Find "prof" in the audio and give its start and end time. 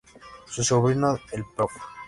1.55-1.71